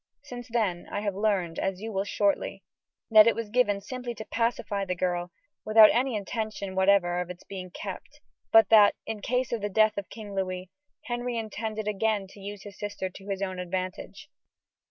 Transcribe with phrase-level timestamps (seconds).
[0.23, 2.63] Since then I have learned, as you will shortly,
[3.11, 5.31] that it was given simply to pacify the girl, and
[5.63, 8.19] without any intention whatever of its being kept;
[8.51, 10.71] but that, in case of the death of King Louis,
[11.05, 14.27] Henry intended again to use his sister to his own advantage.